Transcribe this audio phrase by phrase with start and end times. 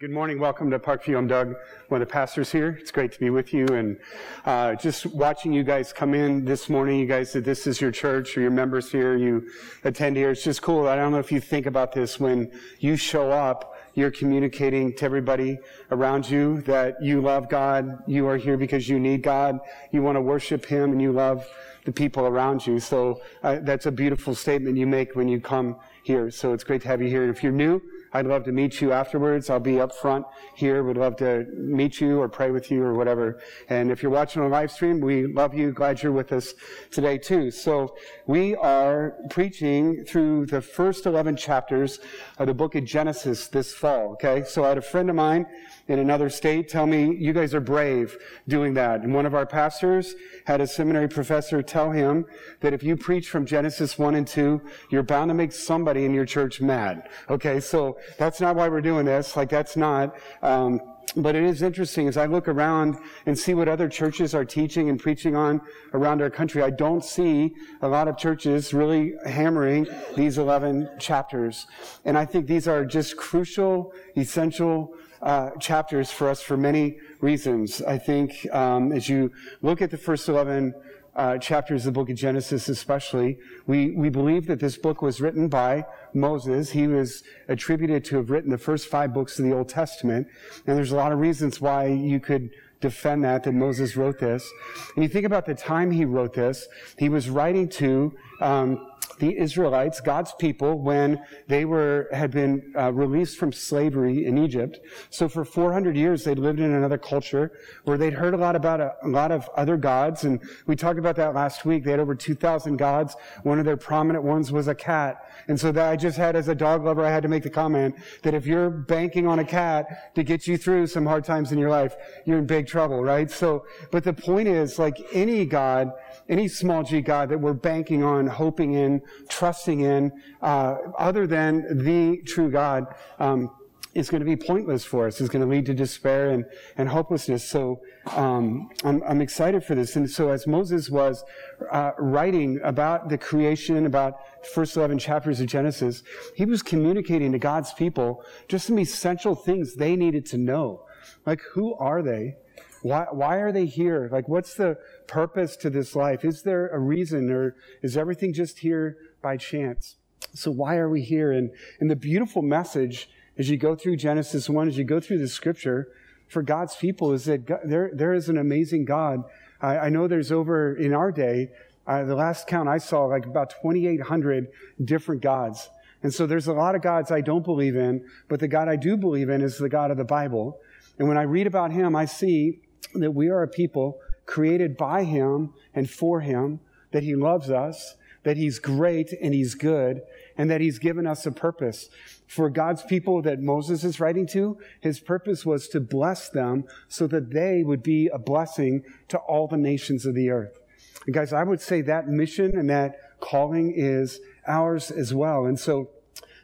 [0.00, 0.38] Good morning.
[0.38, 1.18] Welcome to Parkview.
[1.18, 1.56] I'm Doug,
[1.88, 2.78] one of the pastors here.
[2.80, 3.98] It's great to be with you and
[4.44, 7.00] uh, just watching you guys come in this morning.
[7.00, 9.50] You guys, that this is your church or your members here, you
[9.82, 10.30] attend here.
[10.30, 10.86] It's just cool.
[10.86, 12.48] I don't know if you think about this when
[12.78, 13.76] you show up.
[13.94, 15.58] You're communicating to everybody
[15.90, 17.98] around you that you love God.
[18.06, 19.58] You are here because you need God.
[19.90, 21.44] You want to worship Him and you love
[21.84, 22.78] the people around you.
[22.78, 25.74] So uh, that's a beautiful statement you make when you come
[26.04, 26.30] here.
[26.30, 27.24] So it's great to have you here.
[27.24, 27.82] And if you're new,
[28.12, 29.50] I'd love to meet you afterwards.
[29.50, 30.82] I'll be up front here.
[30.82, 33.40] Would love to meet you or pray with you or whatever.
[33.68, 35.72] And if you're watching on live stream, we love you.
[35.72, 36.54] Glad you're with us
[36.90, 37.50] today too.
[37.50, 42.00] So we are preaching through the first 11 chapters
[42.38, 44.12] of the book of Genesis this fall.
[44.12, 44.44] Okay.
[44.44, 45.46] So I had a friend of mine
[45.88, 48.16] in another state tell me, you guys are brave
[48.46, 49.00] doing that.
[49.00, 52.26] And one of our pastors had a seminary professor tell him
[52.60, 56.12] that if you preach from Genesis 1 and 2, you're bound to make somebody in
[56.12, 57.08] your church mad.
[57.30, 59.36] Okay, so that's not why we're doing this.
[59.36, 60.16] Like, that's not.
[60.42, 60.80] Um,
[61.16, 64.88] but it is interesting as I look around and see what other churches are teaching
[64.90, 65.60] and preaching on
[65.94, 66.62] around our country.
[66.62, 71.66] I don't see a lot of churches really hammering these 11 chapters.
[72.04, 77.82] And I think these are just crucial, essential uh, chapters for us for many reasons.
[77.82, 79.32] I think um, as you
[79.62, 80.74] look at the first 11
[81.18, 85.20] uh, chapters of the book of Genesis, especially, we, we believe that this book was
[85.20, 86.70] written by Moses.
[86.70, 90.28] He was attributed to have written the first five books of the Old Testament.
[90.66, 94.48] And there's a lot of reasons why you could defend that, that Moses wrote this.
[94.94, 98.87] And you think about the time he wrote this, he was writing to um,
[99.18, 104.80] the Israelites, God's people, when they were, had been uh, released from slavery in Egypt.
[105.10, 107.52] So for 400 years, they'd lived in another culture
[107.84, 110.24] where they'd heard a lot about a, a lot of other gods.
[110.24, 111.84] And we talked about that last week.
[111.84, 113.16] They had over 2,000 gods.
[113.42, 115.30] One of their prominent ones was a cat.
[115.48, 117.50] And so that I just had, as a dog lover, I had to make the
[117.50, 121.52] comment that if you're banking on a cat to get you through some hard times
[121.52, 123.30] in your life, you're in big trouble, right?
[123.30, 125.92] So, but the point is, like any God,
[126.28, 128.97] any small g God that we're banking on, hoping in,
[129.28, 132.86] trusting in, uh, other than the true God,
[133.18, 133.50] um,
[133.94, 135.20] is going to be pointless for us.
[135.20, 136.44] It's going to lead to despair and,
[136.76, 137.48] and hopelessness.
[137.48, 137.80] So
[138.12, 139.96] um, I'm, I'm, excited for this.
[139.96, 141.24] And so as Moses was
[141.72, 146.02] uh, writing about the creation, about the first 11 chapters of Genesis,
[146.34, 150.84] he was communicating to God's people just some essential things they needed to know.
[151.26, 152.36] Like, who are they?
[152.82, 154.08] Why, why are they here?
[154.10, 156.24] Like, what's the purpose to this life?
[156.24, 159.96] Is there a reason or is everything just here by chance?
[160.34, 161.32] So why are we here?
[161.32, 161.50] And,
[161.80, 165.28] and the beautiful message as you go through Genesis 1, as you go through the
[165.28, 165.88] scripture
[166.28, 169.24] for God's people is that God, there, there is an amazing God.
[169.60, 171.48] I, I, know there's over in our day,
[171.86, 174.48] uh, the last count I saw, like about 2,800
[174.84, 175.70] different gods.
[176.02, 178.76] And so there's a lot of gods I don't believe in, but the God I
[178.76, 180.60] do believe in is the God of the Bible.
[180.98, 182.60] And when I read about him, I see
[182.94, 186.60] that we are a people created by him and for him,
[186.92, 190.02] that he loves us, that he's great and he's good,
[190.36, 191.88] and that he's given us a purpose.
[192.26, 197.06] For God's people that Moses is writing to, his purpose was to bless them so
[197.06, 200.58] that they would be a blessing to all the nations of the earth.
[201.06, 205.46] And guys, I would say that mission and that calling is ours as well.
[205.46, 205.90] And so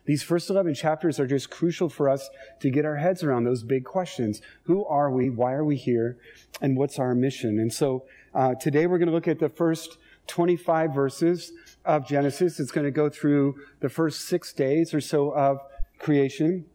[0.06, 2.28] these first 11 chapters are just crucial for us
[2.60, 4.42] to get our heads around those big questions.
[4.65, 5.31] Who are we?
[5.31, 6.19] Why are we here?
[6.60, 7.59] And what's our mission?
[7.59, 8.04] And so
[8.34, 11.53] uh, today we're going to look at the first 25 verses
[11.84, 12.60] of Genesis.
[12.60, 15.59] It's going to go through the first six days or so of
[15.98, 16.66] creation.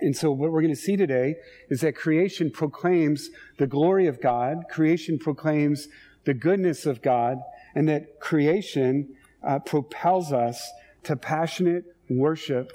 [0.00, 1.36] And so what we're going to see today
[1.70, 4.64] is that creation proclaims the glory of God.
[4.68, 5.88] Creation proclaims
[6.24, 7.38] the goodness of God
[7.74, 10.70] and that creation uh, propels us
[11.04, 12.72] to passionate worship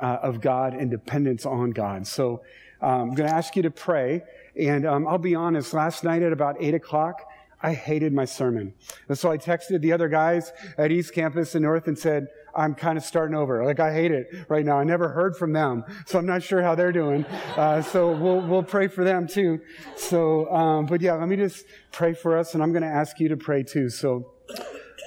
[0.00, 2.06] uh, of God and dependence on God.
[2.06, 2.42] So
[2.80, 4.22] um, I'm going to ask you to pray.
[4.58, 7.22] And um, I'll be honest, last night at about 8 o'clock,
[7.62, 8.74] I hated my sermon.
[9.08, 12.74] And so I texted the other guys at East Campus and North and said, I'm
[12.74, 13.64] kind of starting over.
[13.64, 14.78] Like I hate it right now.
[14.78, 17.24] I never heard from them, so I'm not sure how they're doing.
[17.56, 19.60] Uh, so we'll we'll pray for them too.
[19.96, 23.20] So, um, but yeah, let me just pray for us, and I'm going to ask
[23.20, 23.90] you to pray too.
[23.90, 24.32] So,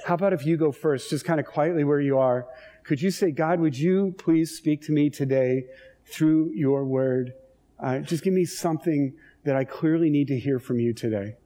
[0.06, 2.46] how about if you go first, just kind of quietly where you are?
[2.90, 5.66] Could you say, God, would you please speak to me today
[6.06, 7.34] through your word?
[7.78, 9.14] Uh, just give me something
[9.44, 11.36] that I clearly need to hear from you today.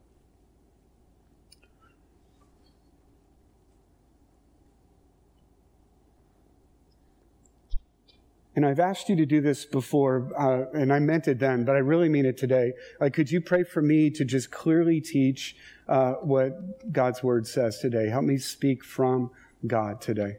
[8.57, 11.77] And I've asked you to do this before, uh, and I meant it then, but
[11.77, 12.73] I really mean it today.
[13.01, 15.57] Like, could you pray for me to just clearly teach
[15.89, 18.09] uh, what God's word says today?
[18.09, 19.31] Help me speak from
[19.67, 20.39] God today.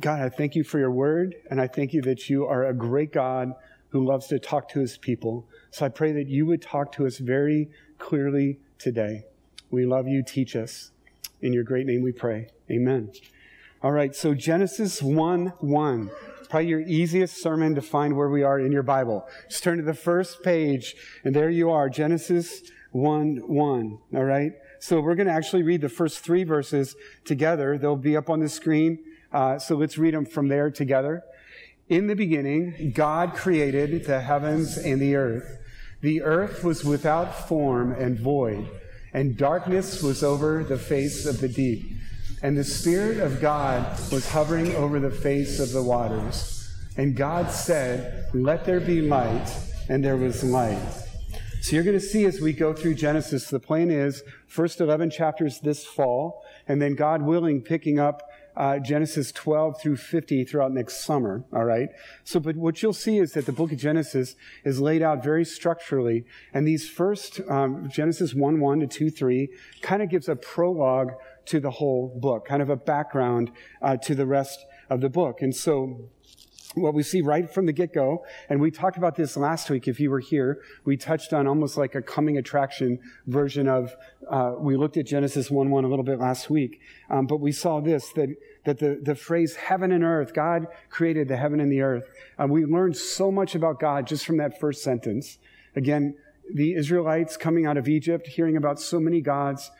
[0.00, 2.72] God, I thank you for your word, and I thank you that you are a
[2.72, 3.52] great God
[3.90, 5.46] who loves to talk to his people.
[5.72, 7.68] So I pray that you would talk to us very
[7.98, 9.24] clearly today.
[9.70, 10.22] We love you.
[10.22, 10.92] Teach us.
[11.42, 12.48] In your great name we pray.
[12.70, 13.12] Amen.
[13.82, 16.10] All right, so Genesis 1 1.
[16.48, 19.28] Probably your easiest sermon to find where we are in your Bible.
[19.48, 20.94] Just turn to the first page,
[21.24, 22.62] and there you are, Genesis
[22.92, 23.98] 1 1.
[24.14, 24.52] All right?
[24.78, 27.76] So we're going to actually read the first three verses together.
[27.76, 28.98] They'll be up on the screen.
[29.32, 31.22] Uh, so let's read them from there together.
[31.88, 35.58] In the beginning, God created the heavens and the earth.
[36.00, 38.68] The earth was without form and void,
[39.12, 41.92] and darkness was over the face of the deep.
[42.42, 46.72] And the Spirit of God was hovering over the face of the waters.
[46.96, 49.52] And God said, Let there be light,
[49.88, 50.80] and there was light.
[51.60, 55.10] So you're going to see as we go through Genesis, the plan is first 11
[55.10, 60.72] chapters this fall, and then God willing, picking up uh, Genesis 12 through 50 throughout
[60.72, 61.44] next summer.
[61.52, 61.88] All right.
[62.24, 65.44] So, but what you'll see is that the book of Genesis is laid out very
[65.44, 66.24] structurally.
[66.52, 69.48] And these first, um, Genesis 1 1 to 2 3,
[69.82, 71.12] kind of gives a prologue
[71.46, 73.50] to the whole book, kind of a background
[73.82, 75.40] uh, to the rest of the book.
[75.40, 76.10] And so,
[76.74, 79.88] what we see right from the get go, and we talked about this last week
[79.88, 83.94] if you were here, we touched on almost like a coming attraction version of,
[84.30, 86.80] uh, we looked at Genesis 1 1 a little bit last week,
[87.10, 88.28] um, but we saw this that,
[88.64, 92.08] that the, the phrase heaven and earth, God created the heaven and the earth.
[92.38, 95.38] Uh, we learned so much about God just from that first sentence.
[95.74, 96.14] Again,
[96.52, 99.70] the Israelites coming out of Egypt, hearing about so many gods.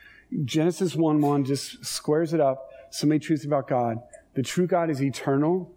[0.45, 2.69] Genesis 1 1 just squares it up.
[2.89, 3.97] So many truths about God.
[4.33, 5.73] The true God is eternal.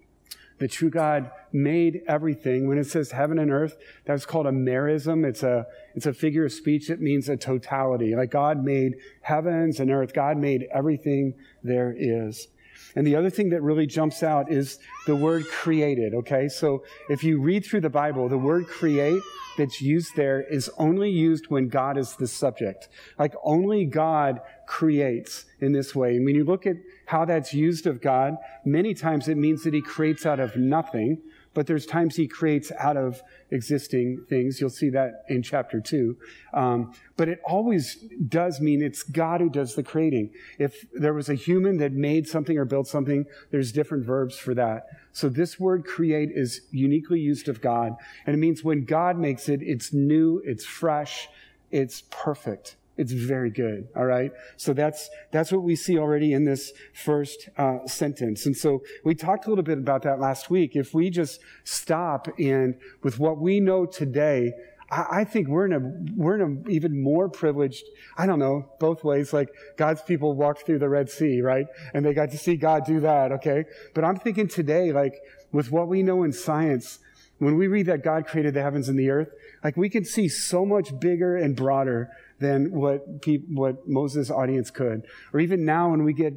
[0.65, 2.67] The true God made everything.
[2.67, 3.77] When it says heaven and earth,
[4.07, 5.23] that's called a merism.
[5.23, 8.17] It's a, it's a figure of speech that means a totality.
[8.17, 10.15] Like God made heavens and earth.
[10.15, 12.49] God made everything there is.
[12.97, 16.49] And the other thing that really jumps out is the word created, okay?
[16.49, 19.21] So if you read through the Bible, the word create
[19.57, 22.89] that's used there is only used when God is the subject.
[23.19, 26.17] Like only God creates in this way.
[26.17, 26.77] And when you look at
[27.07, 31.19] how that's used of God, many times it means that he creates out of nothing
[31.55, 34.61] but there's times he creates out of existing things.
[34.61, 36.17] You'll see that in chapter two.
[36.53, 37.97] Um, but it always
[38.29, 40.31] does mean it's God who does the creating.
[40.59, 44.55] If there was a human that made something or built something, there's different verbs for
[44.55, 44.87] that.
[45.13, 47.95] So this word create is uniquely used of God.
[48.27, 51.29] And it means when God makes it, it's new, it's fresh,
[51.71, 52.77] it's perfect.
[52.97, 53.89] It's very good.
[53.97, 54.31] All right.
[54.57, 58.47] So that's, that's what we see already in this first uh, sentence.
[58.47, 60.77] And so we talked a little bit about that last week.
[60.77, 64.53] If we just stop and with what we know today,
[64.91, 65.81] I, I think we're in a,
[66.17, 67.85] we're in an even more privileged,
[68.17, 69.33] I don't know, both ways.
[69.33, 71.67] Like God's people walked through the Red Sea, right?
[71.95, 73.33] And they got to see God do that.
[73.33, 73.65] Okay.
[73.95, 75.21] But I'm thinking today, like
[75.51, 77.01] with what we know in science,
[77.39, 79.31] when we read that God created the heavens and the earth,
[79.63, 84.71] like we can see so much bigger and broader than what pe- what Moses' audience
[84.71, 85.07] could.
[85.33, 86.35] Or even now when we get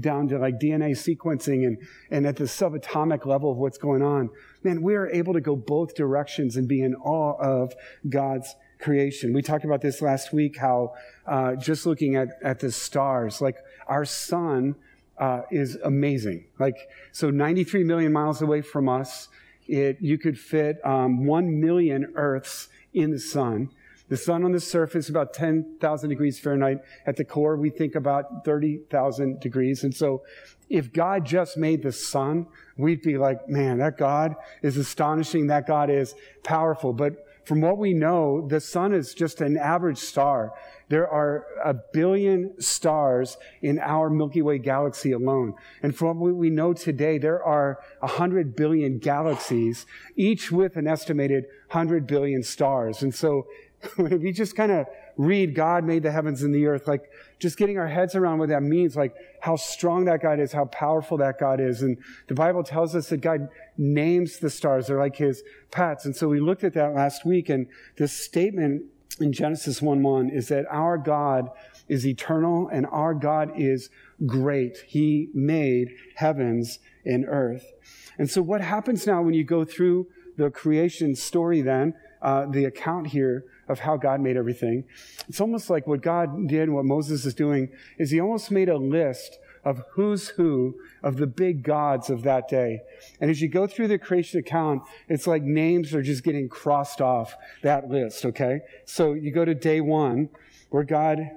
[0.00, 1.78] down to like DNA sequencing and,
[2.10, 4.30] and at the subatomic level of what's going on,
[4.62, 7.74] man, we are able to go both directions and be in awe of
[8.08, 9.32] God's creation.
[9.32, 10.94] We talked about this last week, how
[11.26, 13.56] uh, just looking at, at the stars, like
[13.86, 14.74] our sun
[15.18, 16.46] uh, is amazing.
[16.58, 16.76] Like,
[17.12, 19.28] so 93 million miles away from us,
[19.66, 23.70] it, you could fit um, 1 million Earths in the sun.
[24.14, 26.78] The sun on the surface about 10,000 degrees Fahrenheit.
[27.04, 29.82] At the core, we think about 30,000 degrees.
[29.82, 30.22] And so
[30.70, 35.48] if God just made the sun, we'd be like, man, that God is astonishing.
[35.48, 36.92] That God is powerful.
[36.92, 40.52] But from what we know, the sun is just an average star.
[40.88, 45.54] There are a billion stars in our Milky Way galaxy alone.
[45.82, 50.86] And from what we know today, there are a hundred billion galaxies, each with an
[50.86, 53.02] estimated hundred billion stars.
[53.02, 53.46] And so
[53.84, 54.86] if we just kind of
[55.16, 58.48] read God made the heavens and the earth, like just getting our heads around what
[58.48, 61.82] that means, like how strong that God is, how powerful that God is.
[61.82, 61.98] And
[62.28, 63.48] the Bible tells us that God
[63.78, 64.86] names the stars.
[64.86, 66.04] They're like his pets.
[66.04, 67.48] And so we looked at that last week.
[67.48, 68.84] And this statement
[69.20, 71.50] in Genesis 1 1 is that our God
[71.88, 73.90] is eternal and our God is
[74.26, 74.78] great.
[74.86, 77.72] He made heavens and earth.
[78.18, 82.64] And so what happens now when you go through the creation story then, uh, the
[82.64, 84.84] account here of how God made everything.
[85.28, 88.76] It's almost like what God did, what Moses is doing, is he almost made a
[88.76, 92.80] list of who's who of the big gods of that day.
[93.20, 97.00] And as you go through the creation account, it's like names are just getting crossed
[97.00, 98.60] off that list, okay?
[98.84, 100.28] So you go to day one,
[100.74, 101.30] where God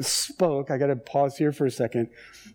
[0.00, 2.08] spoke, I got to pause here for a second.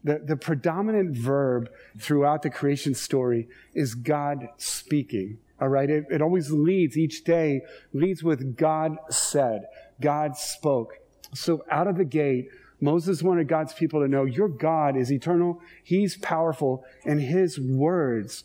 [0.03, 5.37] The, the predominant verb throughout the creation story is God speaking.
[5.59, 5.89] All right.
[5.89, 7.61] It, it always leads each day,
[7.93, 9.65] leads with God said,
[10.01, 10.93] God spoke.
[11.33, 12.49] So out of the gate,
[12.79, 15.61] Moses wanted God's people to know your God is eternal.
[15.83, 18.43] He's powerful and his words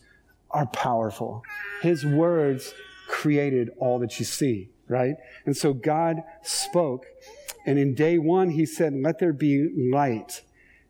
[0.50, 1.42] are powerful.
[1.82, 2.72] His words
[3.08, 5.16] created all that you see, right?
[5.44, 7.04] And so God spoke.
[7.66, 10.42] And in day one, he said, let there be light.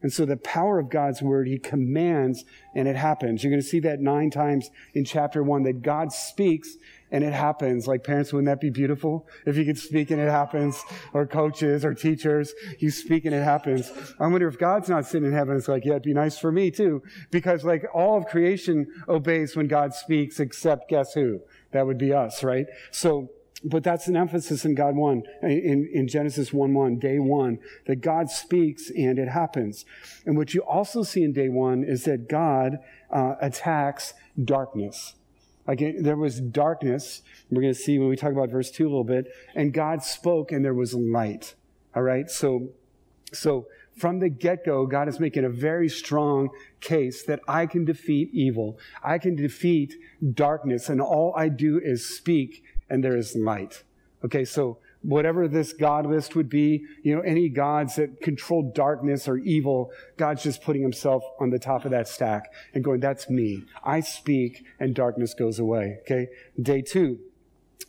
[0.03, 2.45] And so the power of God's word, he commands
[2.75, 3.43] and it happens.
[3.43, 6.77] You're going to see that nine times in chapter one that God speaks
[7.11, 7.87] and it happens.
[7.87, 9.29] Like parents, wouldn't that be beautiful?
[9.47, 10.83] If you could speak and it happens,
[11.13, 13.93] or coaches or teachers, you speak and it happens.
[14.19, 15.57] I wonder if God's not sitting in heaven.
[15.57, 17.03] It's like, yeah, it'd be nice for me too.
[17.31, 21.41] Because like all of creation obeys when God speaks, except guess who?
[21.73, 22.67] That would be us, right?
[22.91, 23.31] So,
[23.65, 28.01] but that's an emphasis in God 1, in, in Genesis 1 1, day 1, that
[28.01, 29.85] God speaks and it happens.
[30.27, 32.79] And what you also see in day 1 is that God
[33.11, 35.15] uh, attacks darkness.
[35.67, 37.23] Like it, there was darkness.
[37.51, 39.33] We're going to see when we talk about verse 2 a little bit.
[39.55, 41.55] And God spoke and there was light.
[41.95, 42.29] All right?
[42.29, 42.71] So,
[43.33, 43.67] so
[43.97, 46.49] from the get go, God is making a very strong
[46.81, 48.79] case that I can defeat evil.
[49.05, 49.95] I can defeat
[50.35, 50.89] darkness.
[50.89, 53.83] And all I do is speak and there is light.
[54.25, 59.27] Okay, so whatever this God list would be, you know, any gods that control darkness
[59.27, 63.29] or evil, God's just putting himself on the top of that stack and going, that's
[63.29, 63.65] me.
[63.83, 65.99] I speak and darkness goes away.
[66.03, 66.29] Okay.
[66.61, 67.19] Day two,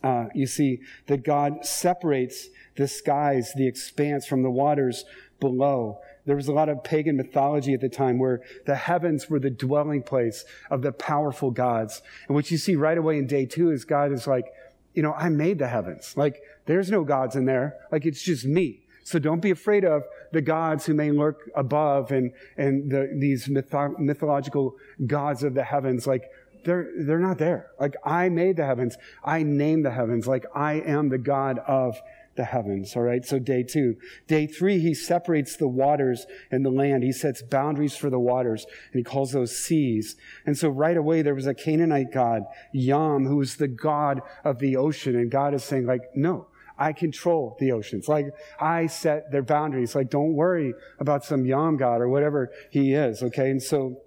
[0.02, 5.04] uh, you see that God separates the skies, the expanse from the waters
[5.38, 6.00] below.
[6.26, 9.50] There was a lot of pagan mythology at the time where the heavens were the
[9.50, 12.02] dwelling place of the powerful gods.
[12.26, 14.46] And what you see right away in day two is God is like,
[14.94, 16.16] you know, I made the heavens.
[16.16, 17.76] Like, there's no gods in there.
[17.92, 18.80] Like, it's just me.
[19.04, 23.48] So don't be afraid of the gods who may lurk above and, and the, these
[23.48, 26.06] mytho- mythological gods of the heavens.
[26.06, 26.30] Like,
[26.64, 27.70] they're, they're not there.
[27.78, 28.96] Like, I made the heavens.
[29.22, 30.26] I named the heavens.
[30.26, 32.00] Like, I am the God of
[32.36, 32.96] the heavens.
[32.96, 33.24] All right.
[33.24, 33.96] So day two.
[34.26, 37.02] Day three, he separates the waters and the land.
[37.02, 40.16] He sets boundaries for the waters and he calls those seas.
[40.46, 44.58] And so right away, there was a Canaanite god, Yam, who was the god of
[44.58, 45.16] the ocean.
[45.16, 46.48] And God is saying like, no,
[46.78, 48.08] I control the oceans.
[48.08, 48.26] Like
[48.60, 49.94] I set their boundaries.
[49.94, 53.22] Like don't worry about some Yam god or whatever he is.
[53.22, 53.50] Okay.
[53.50, 54.00] And so,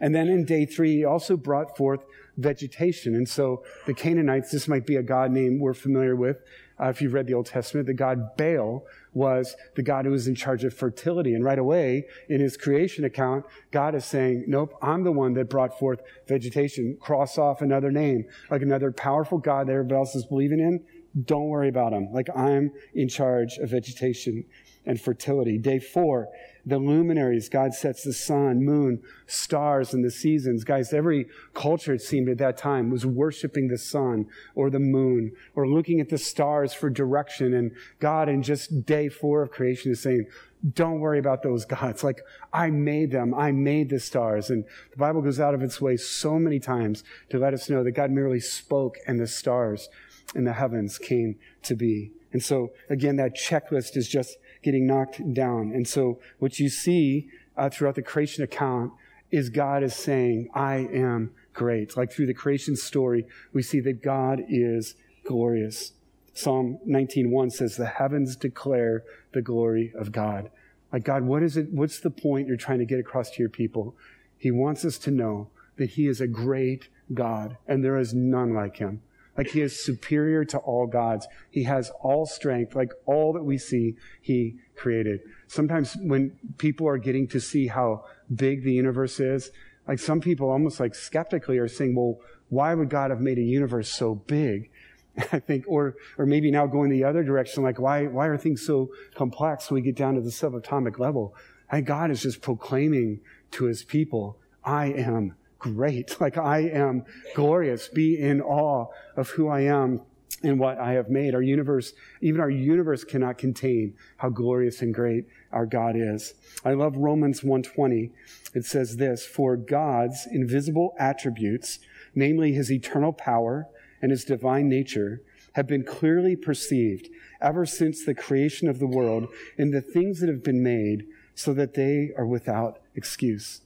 [0.00, 2.04] and then in day three, he also brought forth
[2.36, 3.14] vegetation.
[3.14, 6.38] And so the Canaanites, this might be a god name we're familiar with
[6.82, 10.26] uh, if you've read the Old Testament, the god Baal was the God who was
[10.26, 11.34] in charge of fertility.
[11.34, 15.48] And right away, in his creation account, God is saying, Nope, I'm the one that
[15.48, 16.96] brought forth vegetation.
[17.00, 20.84] Cross off another name, like another powerful God that everybody else is believing in.
[21.24, 22.10] Don't worry about him.
[22.10, 24.44] Like I'm in charge of vegetation
[24.84, 25.58] and fertility.
[25.58, 26.28] Day four,
[26.64, 27.48] the luminaries.
[27.48, 30.64] God sets the sun, moon, stars, and the seasons.
[30.64, 35.32] Guys, every culture, it seemed at that time, was worshiping the sun or the moon
[35.54, 37.54] or looking at the stars for direction.
[37.54, 40.26] And God, in just day four of creation, is saying,
[40.74, 42.04] don't worry about those gods.
[42.04, 42.20] Like,
[42.52, 43.34] I made them.
[43.34, 44.50] I made the stars.
[44.50, 47.82] And the Bible goes out of its way so many times to let us know
[47.82, 49.88] that God merely spoke and the stars
[50.34, 52.12] in the heavens came to be.
[52.32, 55.72] And so, again, that checklist is just getting knocked down.
[55.72, 58.92] And so what you see uh, throughout the creation account
[59.30, 61.96] is God is saying, I am great.
[61.96, 65.92] Like through the creation story, we see that God is glorious.
[66.34, 70.50] Psalm 19.1 says, the heavens declare the glory of God.
[70.92, 71.72] Like, God, what is it?
[71.72, 73.96] What's the point you're trying to get across to your people?
[74.36, 78.52] He wants us to know that He is a great God and there is none
[78.52, 79.00] like Him.
[79.36, 81.26] Like he is superior to all gods.
[81.50, 85.20] He has all strength, like all that we see, he created.
[85.46, 89.50] Sometimes when people are getting to see how big the universe is,
[89.88, 92.18] like some people almost like skeptically are saying, well,
[92.50, 94.70] why would God have made a universe so big?
[95.32, 98.64] I think, or, or maybe now going the other direction, like why, why are things
[98.64, 101.34] so complex when we get down to the subatomic level?
[101.70, 103.20] And God is just proclaiming
[103.52, 106.16] to his people, I am great.
[106.20, 107.04] Like I am
[107.34, 107.88] glorious.
[107.88, 110.02] Be in awe of who I am
[110.42, 111.34] and what I have made.
[111.34, 116.34] Our universe, even our universe cannot contain how glorious and great our God is.
[116.64, 118.10] I love Romans 120.
[118.54, 121.78] It says this, for God's invisible attributes,
[122.14, 123.66] namely his eternal power
[124.00, 125.22] and his divine nature,
[125.54, 127.08] have been clearly perceived
[127.40, 129.28] ever since the creation of the world
[129.58, 133.62] in the things that have been made so that they are without excuse.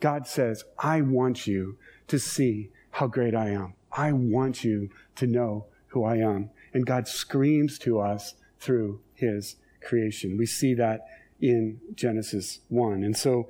[0.00, 3.74] God says, I want you to see how great I am.
[3.92, 6.50] I want you to know who I am.
[6.72, 10.36] And God screams to us through his creation.
[10.36, 11.06] We see that
[11.40, 13.04] in Genesis 1.
[13.04, 13.48] And so,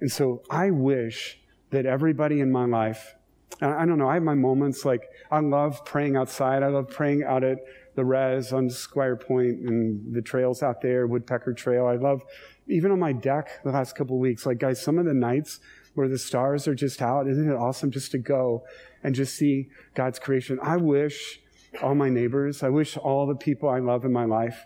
[0.00, 1.40] and so I wish
[1.70, 3.14] that everybody in my life,
[3.60, 6.62] I don't know, I have my moments like I love praying outside.
[6.62, 7.58] I love praying out at
[7.94, 11.86] the res on Squire Point and the trails out there, Woodpecker Trail.
[11.86, 12.22] I love,
[12.68, 15.58] even on my deck the last couple weeks, like guys, some of the nights
[15.98, 18.62] where the stars are just out, isn't it awesome just to go
[19.02, 20.60] and just see God's creation?
[20.62, 21.40] I wish
[21.82, 24.64] all my neighbors, I wish all the people I love in my life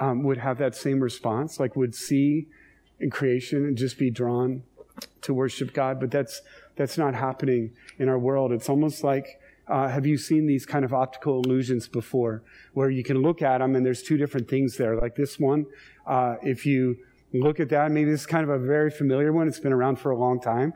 [0.00, 2.48] um, would have that same response, like would see
[2.98, 4.64] in creation and just be drawn
[5.22, 6.00] to worship God.
[6.00, 6.42] But that's
[6.74, 8.50] that's not happening in our world.
[8.50, 13.04] It's almost like uh, have you seen these kind of optical illusions before, where you
[13.04, 15.66] can look at them and there's two different things there, like this one.
[16.04, 16.98] Uh, if you
[17.34, 19.48] look at that, maybe this is kind of a very familiar one.
[19.48, 20.72] It's been around for a long time.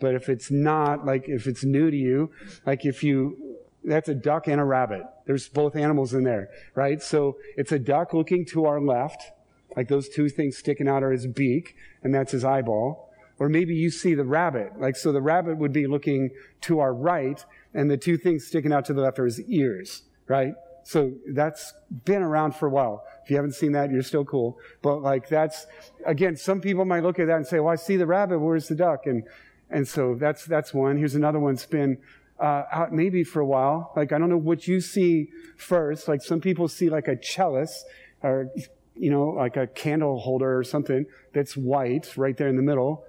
[0.00, 2.30] But if it's not, like if it's new to you,
[2.66, 3.52] like if you
[3.84, 5.02] that's a duck and a rabbit.
[5.26, 7.02] There's both animals in there, right?
[7.02, 9.22] So it's a duck looking to our left,
[9.76, 13.10] like those two things sticking out are his beak, and that's his eyeball.
[13.38, 16.30] Or maybe you see the rabbit, like so the rabbit would be looking
[16.62, 20.02] to our right, and the two things sticking out to the left are his ears,
[20.28, 20.54] right?
[20.84, 21.74] So that's
[22.04, 23.04] been around for a while.
[23.24, 24.58] If you haven't seen that, you're still cool.
[24.82, 25.66] But like that's
[26.04, 28.38] again, some people might look at that and say, "Well, I see the rabbit.
[28.38, 29.24] Where's the duck?" And
[29.70, 30.96] and so that's that's one.
[30.96, 31.54] Here's another one.
[31.54, 31.98] It's been
[32.42, 33.92] uh, out maybe for a while.
[33.94, 36.08] Like, I don't know what you see first.
[36.08, 37.84] Like, some people see like a chalice
[38.22, 38.50] or,
[38.96, 43.04] you know, like a candle holder or something that's white right there in the middle.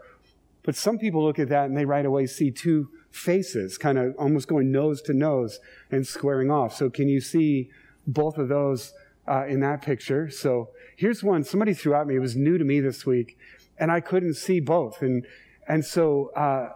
[0.62, 4.16] But some people look at that and they right away see two faces, kind of
[4.18, 5.60] almost going nose to nose
[5.92, 6.76] and squaring off.
[6.76, 7.70] So, can you see
[8.06, 8.94] both of those
[9.28, 10.30] uh, in that picture?
[10.30, 12.16] So, here's one somebody threw at me.
[12.16, 13.38] It was new to me this week,
[13.78, 15.02] and I couldn't see both.
[15.02, 15.26] And
[15.68, 16.70] and so uh,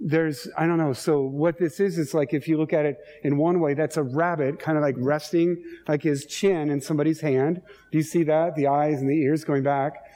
[0.00, 0.94] there's, I don't know.
[0.94, 3.98] So what this is, is like if you look at it in one way, that's
[3.98, 7.60] a rabbit kind of like resting like his chin in somebody's hand.
[7.92, 8.56] Do you see that?
[8.56, 10.06] The eyes and the ears going back.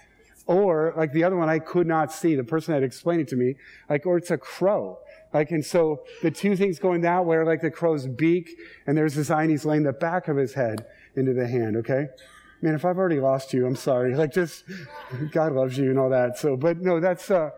[0.46, 2.34] Or like the other one I could not see.
[2.34, 3.56] The person had explained it to me.
[3.88, 4.98] Like, or it's a crow.
[5.34, 8.96] Like, and so the two things going that way are like the crow's beak and
[8.96, 11.76] there's this eye he's laying the back of his head into the hand.
[11.78, 12.06] Okay.
[12.62, 14.14] Man, if I've already lost you, I'm sorry.
[14.14, 14.64] Like just,
[15.32, 16.38] God loves you and all that.
[16.38, 17.50] So, but no, that's, uh,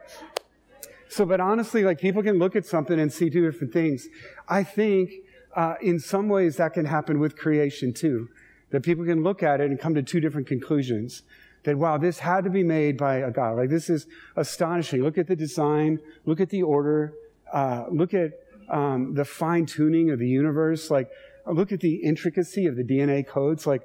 [1.08, 4.08] so, but honestly, like people can look at something and see two different things.
[4.48, 5.12] I think
[5.56, 8.28] uh, in some ways that can happen with creation too.
[8.70, 11.22] That people can look at it and come to two different conclusions.
[11.64, 13.56] That wow, this had to be made by a God.
[13.56, 15.02] Like this is astonishing.
[15.02, 16.00] Look at the design.
[16.24, 17.14] Look at the order.
[17.52, 18.32] Uh, look at
[18.68, 20.90] um, the fine tuning of the universe.
[20.90, 21.10] Like
[21.46, 23.66] look at the intricacy of the DNA codes.
[23.66, 23.82] Like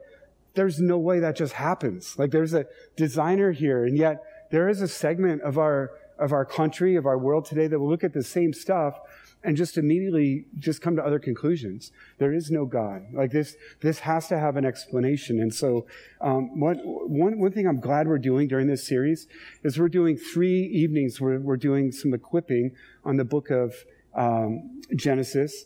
[0.54, 2.18] there's no way that just happens.
[2.18, 6.46] Like there's a designer here, and yet there is a segment of our of our
[6.46, 9.00] country, of our world today that will look at the same stuff
[9.44, 11.92] and just immediately just come to other conclusions.
[12.20, 13.06] There is no God.
[13.14, 15.40] Like this, this has to have an explanation.
[15.40, 15.88] And so,
[16.20, 19.28] um, what, one, one thing I'm glad we're doing during this series
[19.64, 22.72] is we're doing three evenings where we're doing some equipping
[23.04, 23.74] on the book of
[24.16, 25.66] um, Genesis.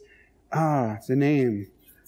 [0.54, 1.68] Ah, the name,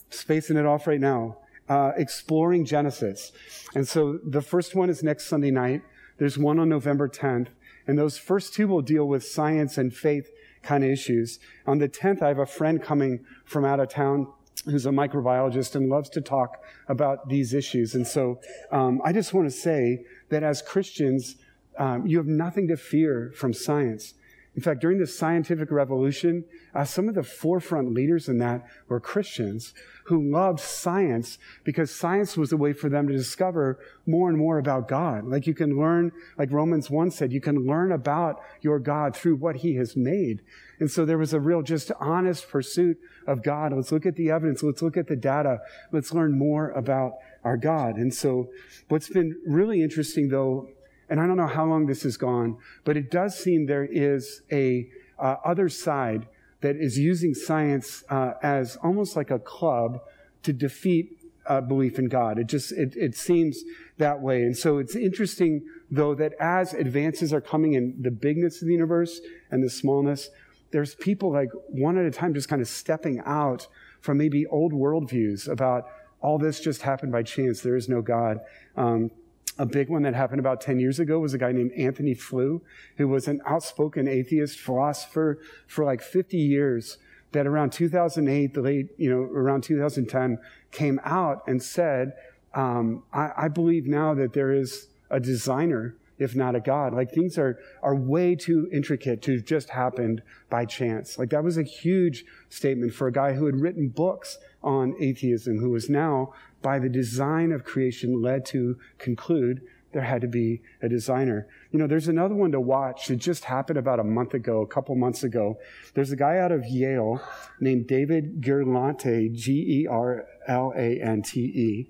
[0.09, 1.37] spacing it off right now.
[1.67, 3.33] Uh, exploring Genesis.
[3.75, 5.81] And so the first one is next Sunday night.
[6.17, 7.47] There's one on November 10th.
[7.87, 10.29] And those first two will deal with science and faith
[10.67, 11.39] kind of issues.
[11.65, 14.27] On the 10th, I have a friend coming from out of town
[14.65, 17.95] who's a microbiologist and loves to talk about these issues.
[17.95, 21.37] And so um, I just want to say that as Christians,
[21.79, 24.13] um, you have nothing to fear from science.
[24.57, 26.43] In fact, during the scientific revolution,
[26.73, 29.71] uh, some of the forefront leaders in that were Christians
[30.05, 34.57] who loved science because science was a way for them to discover more and more
[34.57, 35.25] about God.
[35.25, 39.35] Like you can learn, like Romans 1 said, you can learn about your God through
[39.35, 40.41] what he has made.
[40.79, 43.73] And so there was a real just honest pursuit of God.
[43.73, 44.63] Let's look at the evidence.
[44.63, 45.59] Let's look at the data.
[45.91, 47.97] Let's learn more about our God.
[47.97, 48.49] And so
[48.87, 50.69] what's been really interesting though
[51.09, 54.41] and I don't know how long this has gone, but it does seem there is
[54.51, 54.89] a
[55.19, 56.27] uh, other side
[56.61, 60.01] that is using science uh, as almost like a club
[60.43, 62.37] to defeat uh, belief in God.
[62.39, 63.63] It just it, it seems
[63.97, 68.61] that way, and so it's interesting though that as advances are coming in the bigness
[68.61, 70.29] of the universe and the smallness,
[70.71, 73.67] there's people like one at a time just kind of stepping out
[74.01, 75.85] from maybe old worldviews about
[76.21, 77.61] all this just happened by chance.
[77.61, 78.39] There is no God.
[78.75, 79.11] Um,
[79.59, 82.61] a big one that happened about 10 years ago was a guy named Antony Flew,
[82.97, 86.97] who was an outspoken atheist philosopher for like 50 years
[87.31, 90.39] that around 2008, the late, you know, around 2010
[90.71, 92.13] came out and said,
[92.53, 96.93] um, I, I believe now that there is a designer if not a God.
[96.93, 101.17] Like things are, are way too intricate to just happened by chance.
[101.17, 105.59] Like that was a huge statement for a guy who had written books on atheism,
[105.59, 109.61] who was now, by the design of creation, led to conclude
[109.93, 111.47] there had to be a designer.
[111.71, 113.09] You know, there's another one to watch.
[113.09, 115.57] It just happened about a month ago, a couple months ago.
[115.93, 117.21] There's a guy out of Yale
[117.59, 121.89] named David Gerlante, G E R L A N T E.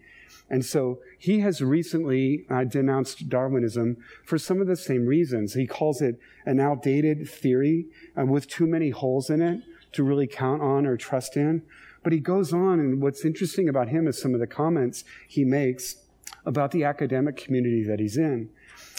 [0.50, 5.54] And so he has recently uh, denounced Darwinism for some of the same reasons.
[5.54, 9.62] He calls it an outdated theory uh, with too many holes in it
[9.94, 11.64] to really count on or trust in.
[12.08, 15.44] But he goes on, and what's interesting about him is some of the comments he
[15.44, 15.98] makes
[16.46, 18.50] about the academic community that he's in.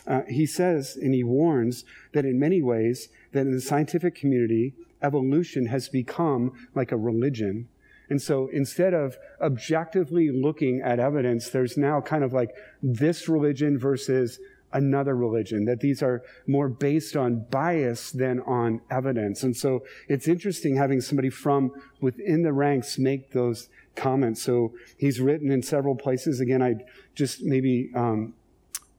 [0.06, 4.74] Uh, he says and he warns that in many ways that in the scientific community
[5.00, 7.66] evolution has become like a religion
[8.10, 13.78] and so instead of objectively looking at evidence, there's now kind of like this religion
[13.78, 14.38] versus
[14.72, 19.42] another religion, that these are more based on bias than on evidence.
[19.42, 24.42] And so it's interesting having somebody from within the ranks make those comments.
[24.42, 26.40] So he's written in several places.
[26.40, 26.76] Again, I
[27.14, 28.34] just maybe um,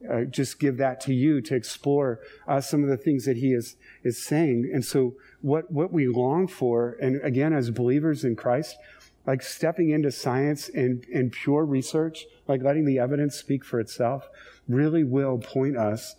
[0.10, 3.54] uh, just give that to you to explore uh, some of the things that he
[3.54, 4.70] is is saying.
[4.74, 8.78] And so what what we long for, and again, as believers in Christ,
[9.26, 14.28] like stepping into science and, and pure research, like letting the evidence speak for itself,
[14.70, 16.16] really will point us,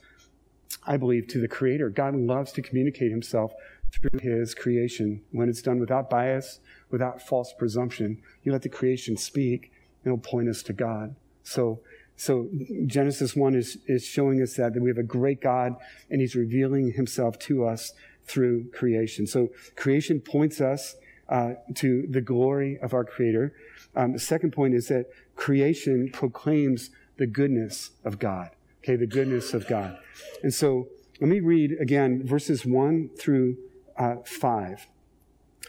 [0.86, 1.90] I believe, to the Creator.
[1.90, 3.54] God loves to communicate Himself
[3.92, 6.60] through His creation when it's done without bias,
[6.90, 8.20] without false presumption.
[8.42, 9.72] You let the creation speak,
[10.04, 11.14] and it'll point us to God.
[11.44, 11.80] So,
[12.16, 12.50] so
[12.86, 15.76] Genesis 1 is, is showing us that, that we have a great God,
[16.10, 17.92] and He's revealing Himself to us
[18.24, 19.26] through creation.
[19.26, 20.96] So creation points us
[21.28, 23.54] uh, to the glory of our Creator.
[23.94, 28.48] Um, the second point is that creation proclaims the goodness of God.
[28.82, 29.98] Okay, the goodness of God.
[30.42, 30.88] And so
[31.20, 33.58] let me read again verses 1 through
[33.98, 34.86] uh, 5.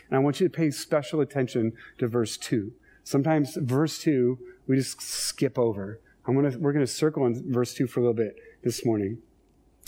[0.10, 2.72] And I want you to pay special attention to verse 2.
[3.04, 6.00] Sometimes verse 2 we just skip over.
[6.26, 9.18] I'm gonna, we're going to circle on verse 2 for a little bit this morning.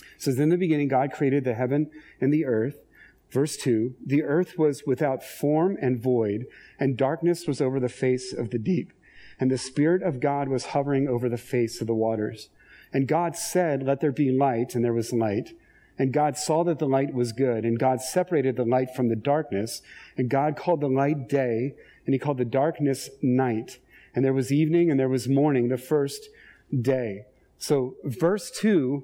[0.02, 2.84] It says, In the beginning, God created the heaven and the earth.
[3.32, 6.48] Verse 2 The earth was without form and void,
[6.78, 8.92] and darkness was over the face of the deep.
[9.40, 12.50] And the Spirit of God was hovering over the face of the waters.
[12.94, 15.54] And God said, Let there be light, and there was light.
[15.98, 19.16] And God saw that the light was good, and God separated the light from the
[19.16, 19.82] darkness.
[20.18, 23.80] And God called the light day, and he called the darkness night.
[24.16, 26.30] And there was evening, and there was morning, the first
[26.82, 27.26] day.
[27.58, 29.04] So, verse 2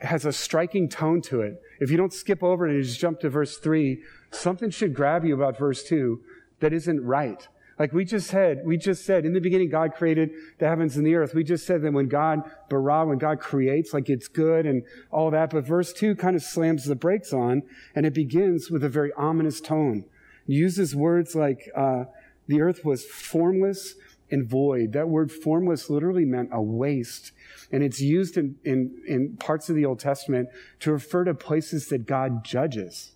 [0.00, 1.62] has a striking tone to it.
[1.80, 5.24] If you don't skip over and you just jump to verse 3, something should grab
[5.24, 6.20] you about verse 2
[6.60, 7.46] that isn't right.
[7.78, 11.06] Like we just said, we just said, in the beginning, God created the heavens and
[11.06, 11.34] the earth.
[11.34, 15.30] We just said that when God, bara, when God creates, like it's good and all
[15.30, 15.50] that.
[15.50, 17.62] But verse 2 kind of slams the brakes on,
[17.94, 20.06] and it begins with a very ominous tone.
[20.48, 22.04] It uses words like, uh,
[22.46, 23.94] the earth was formless
[24.30, 24.92] and void.
[24.92, 27.32] That word formless literally meant a waste.
[27.70, 30.48] And it's used in, in, in parts of the Old Testament
[30.80, 33.12] to refer to places that God judges.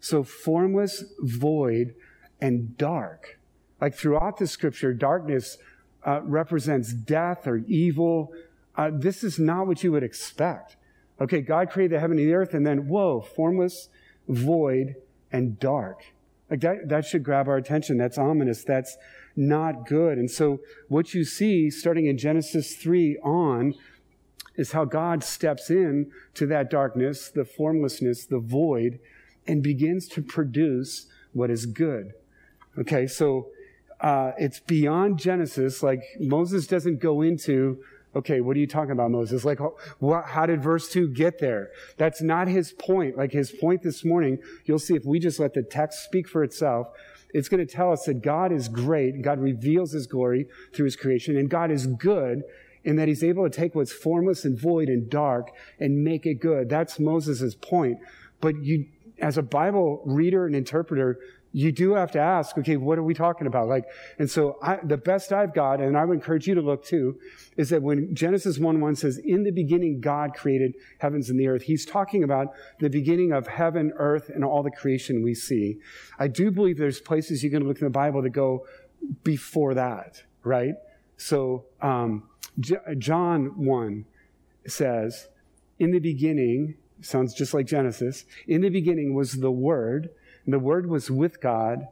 [0.00, 1.94] So formless, void,
[2.40, 3.38] and dark.
[3.82, 5.58] Like throughout the scripture, darkness
[6.06, 8.32] uh, represents death or evil.
[8.76, 10.76] Uh, this is not what you would expect.
[11.20, 13.88] Okay, God created the heaven and the earth, and then, whoa, formless,
[14.28, 14.94] void,
[15.32, 16.04] and dark.
[16.48, 17.98] Like that, that should grab our attention.
[17.98, 18.62] That's ominous.
[18.62, 18.96] That's
[19.34, 20.16] not good.
[20.16, 23.74] And so, what you see starting in Genesis 3 on
[24.54, 29.00] is how God steps in to that darkness, the formlessness, the void,
[29.44, 32.12] and begins to produce what is good.
[32.78, 33.48] Okay, so
[34.02, 35.82] uh, it's beyond Genesis.
[35.82, 37.78] Like Moses doesn't go into,
[38.16, 39.44] okay, what are you talking about, Moses?
[39.44, 39.60] Like,
[40.00, 41.70] what, how did verse 2 get there?
[41.96, 43.16] That's not his point.
[43.16, 46.42] Like his point this morning, you'll see if we just let the text speak for
[46.42, 46.88] itself,
[47.32, 49.22] it's going to tell us that God is great.
[49.22, 52.42] God reveals his glory through his creation, and God is good
[52.84, 56.40] in that he's able to take what's formless and void and dark and make it
[56.40, 56.68] good.
[56.68, 58.00] That's Moses' point.
[58.40, 58.86] But you,
[59.18, 61.18] as a Bible reader and interpreter,
[61.52, 63.68] you do have to ask, okay, what are we talking about?
[63.68, 63.84] Like,
[64.18, 67.18] and so I, the best I've got, and I would encourage you to look too,
[67.56, 71.48] is that when Genesis 1 1 says, in the beginning, God created heavens and the
[71.48, 72.48] earth, he's talking about
[72.80, 75.78] the beginning of heaven, earth, and all the creation we see.
[76.18, 78.66] I do believe there's places you can look in the Bible that go
[79.22, 80.74] before that, right?
[81.18, 84.06] So, um, J- John 1
[84.66, 85.28] says,
[85.78, 90.10] in the beginning, sounds just like Genesis, in the beginning was the Word,
[90.44, 91.88] and the Word was with God,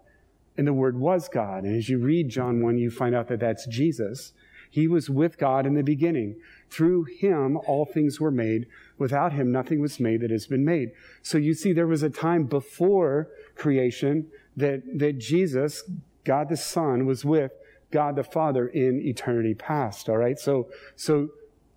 [0.56, 1.64] and the Word was God.
[1.64, 4.32] And as you read John 1, you find out that that's Jesus.
[4.70, 6.36] He was with God in the beginning.
[6.70, 8.66] Through him, all things were made.
[8.98, 10.92] Without him, nothing was made that has been made.
[11.22, 15.82] So you see, there was a time before creation that, that Jesus,
[16.24, 17.50] God the Son, was with
[17.90, 20.08] God the Father in eternity past.
[20.08, 20.38] All right.
[20.38, 21.30] So, so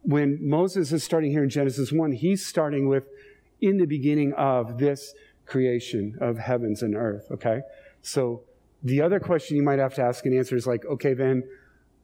[0.04, 3.06] when Moses is starting here in Genesis 1, he's starting with
[3.60, 7.28] in the beginning of this creation of heavens and earth.
[7.32, 7.62] Okay.
[8.02, 8.44] So
[8.84, 11.44] the other question you might have to ask and answer is like, okay, then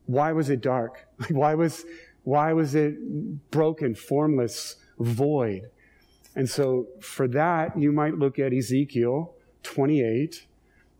[0.06, 1.08] why was it dark?
[1.30, 1.86] why was,
[2.23, 5.69] why was it broken, formless, void?
[6.36, 10.47] And so for that, you might look at Ezekiel 28,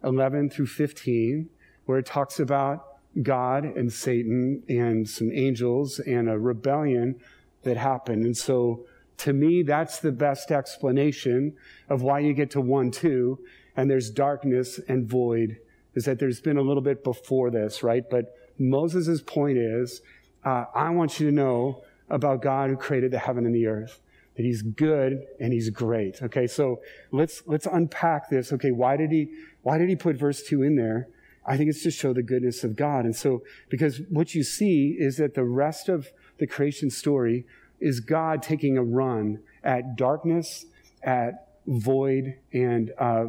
[0.04, 1.49] 11 through 15,
[1.86, 2.86] where it talks about
[3.23, 7.19] God and Satan and some angels and a rebellion
[7.63, 8.25] that happened.
[8.25, 8.86] And so
[9.19, 11.55] to me, that's the best explanation
[11.89, 13.39] of why you get to 1 2
[13.75, 15.58] and there's darkness and void,
[15.93, 18.03] is that there's been a little bit before this, right?
[18.10, 20.01] But Moses' point is
[20.43, 24.01] uh, I want you to know about God who created the heaven and the earth.
[24.36, 26.21] That he's good and he's great.
[26.23, 26.79] Okay, so
[27.12, 28.53] let's let's unpack this.
[28.53, 31.10] Okay, why did he why did he put verse two in there?
[31.45, 33.05] I think it's to show the goodness of God.
[33.05, 37.45] And so, because what you see is that the rest of the creation story
[37.80, 40.65] is God taking a run at darkness,
[41.04, 43.28] at void, and uh,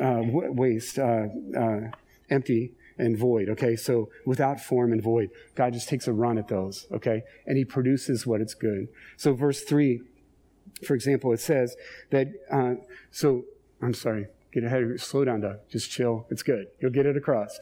[0.00, 1.26] uh, waste, uh,
[1.56, 1.80] uh,
[2.30, 3.48] empty and void.
[3.48, 6.86] Okay, so without form and void, God just takes a run at those.
[6.92, 8.88] Okay, and He produces what it's good.
[9.16, 10.02] So, verse three,
[10.86, 11.76] for example, it says
[12.10, 12.28] that.
[12.50, 12.74] Uh,
[13.10, 13.44] so,
[13.80, 14.26] I'm sorry.
[14.52, 15.00] Get ahead.
[15.00, 15.60] Slow down, Doug.
[15.70, 16.26] Just chill.
[16.30, 16.66] It's good.
[16.78, 17.58] You'll get it across.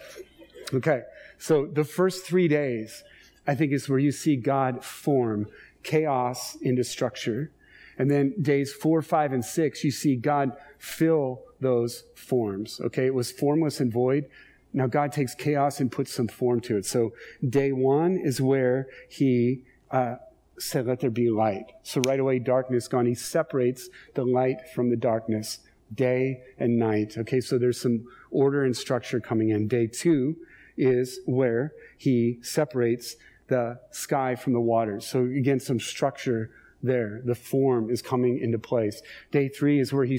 [0.74, 1.02] Okay.
[1.38, 3.04] So the first three days,
[3.46, 5.46] I think, is where you see God form
[5.82, 7.50] chaos into structure.
[7.98, 12.80] And then days four, five, and six, you see God fill those forms.
[12.80, 13.06] Okay.
[13.06, 14.24] It was formless and void.
[14.72, 16.86] Now God takes chaos and puts some form to it.
[16.86, 17.12] So
[17.46, 20.16] day one is where he, uh,
[20.58, 21.72] said, let there be light.
[21.82, 23.06] So right away, darkness gone.
[23.06, 25.60] He separates the light from the darkness
[25.92, 27.16] day and night.
[27.16, 29.68] Okay, so there's some order and structure coming in.
[29.68, 30.36] Day two
[30.76, 33.16] is where he separates
[33.50, 35.06] the sky from the waters.
[35.06, 36.50] So again, some structure
[36.82, 37.20] there.
[37.24, 39.02] The form is coming into place.
[39.30, 40.18] Day three is where he,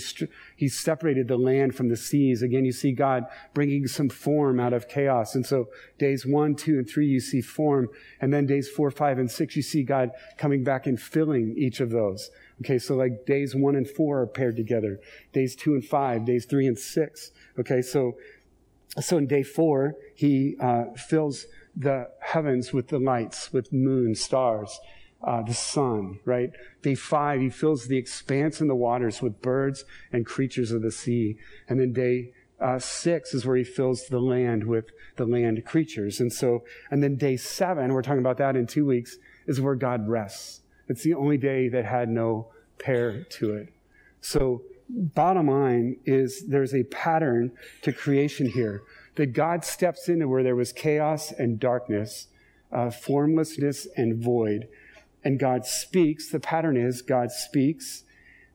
[0.55, 2.43] he separated the land from the seas.
[2.43, 3.23] Again, you see God
[3.55, 5.33] bringing some form out of chaos.
[5.33, 7.89] And so days one, two, and three, you see form.
[8.19, 11.79] And then days four, five, and six, you see God coming back and filling each
[11.79, 12.29] of those.
[12.63, 14.99] Okay, so like days one and four are paired together.
[15.33, 17.31] Days two and five, days three and six.
[17.59, 18.17] Okay, so
[18.99, 24.79] so in day four, he uh, fills the heavens with the lights, with moon, stars,
[25.23, 26.51] uh, the sun, right?
[26.81, 30.91] Day five, he fills the expanse and the waters with birds and creatures of the
[30.91, 31.37] sea.
[31.69, 36.19] And then day uh, six is where he fills the land with the land creatures.
[36.19, 39.75] And so, and then day seven, we're talking about that in two weeks, is where
[39.75, 40.61] God rests.
[40.87, 43.73] It's the only day that had no pair to it.
[44.21, 48.83] So, bottom line is there's a pattern to creation here
[49.15, 52.27] that God steps into where there was chaos and darkness,
[52.71, 54.67] uh, formlessness and void,
[55.23, 56.29] and God speaks.
[56.29, 58.03] The pattern is God speaks.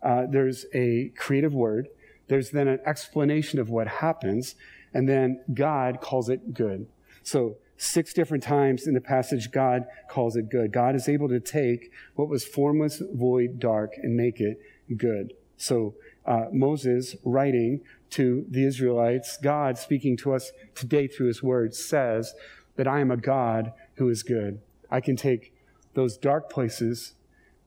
[0.02, 1.88] Uh, there's a creative word.
[2.28, 4.54] There's then an explanation of what happens,
[4.92, 6.86] and then God calls it good.
[7.22, 10.72] So Six different times in the passage, God calls it good.
[10.72, 14.58] God is able to take what was formless, void, dark, and make it
[14.96, 15.34] good.
[15.58, 21.82] So uh, Moses, writing to the Israelites, God speaking to us today through his words,
[21.82, 22.34] says
[22.76, 24.60] that I am a God who is good.
[24.90, 25.52] I can take
[25.94, 27.14] those dark places,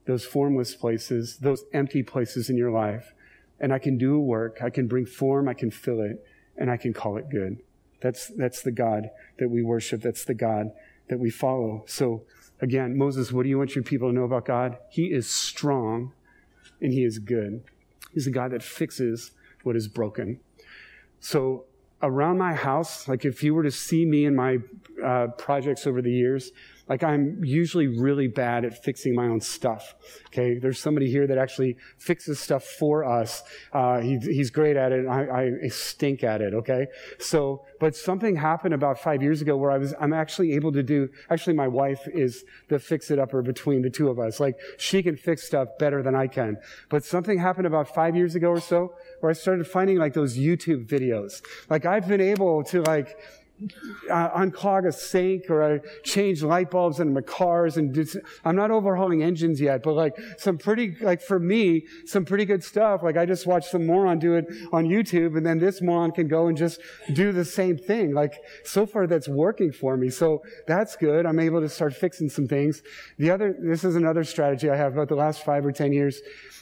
[0.06, 3.14] those formless places, those empty places in your life,
[3.60, 4.60] and I can do a work.
[4.62, 6.26] I can bring form, I can fill it,
[6.58, 7.58] and I can call it good.
[8.02, 10.02] That's, that's the God that we worship.
[10.02, 10.72] That's the God
[11.10, 11.84] that we follow.
[11.88, 12.24] So
[12.62, 14.78] again, Moses, what do you want your people to know about God?
[14.90, 16.14] He is strong
[16.82, 17.64] and he is good.
[18.14, 19.32] He's a God that fixes
[19.64, 20.40] what is broken.
[21.20, 21.66] So
[22.02, 24.58] around my house, like if you were to see me in my
[25.04, 26.52] uh, projects over the years,
[26.90, 29.94] like I'm usually really bad at fixing my own stuff.
[30.28, 33.44] Okay, there's somebody here that actually fixes stuff for us.
[33.72, 35.06] Uh, he, he's great at it.
[35.08, 36.56] I, I stink at it.
[36.56, 36.88] Okay,
[37.20, 40.82] so but something happened about five years ago where I was I'm actually able to
[40.82, 41.10] do.
[41.30, 44.40] Actually, my wife is the fix it upper between the two of us.
[44.40, 46.58] Like she can fix stuff better than I can.
[46.90, 50.38] But something happened about five years ago or so where I started finding like those
[50.38, 51.42] YouTube videos.
[51.70, 53.18] Like I've been able to like
[54.10, 57.98] uh, unclog a sink or I change light bulbs in my cars and
[58.46, 62.64] I'm not overhauling engines yet, but like some pretty, like for me, some pretty good
[62.64, 63.04] stuff.
[63.04, 66.28] Like I just watched some moron do it on YouTube and then this moron can
[66.28, 66.80] go and just
[67.14, 68.14] do the same thing.
[68.14, 70.10] Like so far that's working for me.
[70.10, 71.26] So that's good.
[71.26, 72.82] I'm able to start fixing some things.
[73.18, 76.22] The other, this is another strategy I have about the last five or 10 years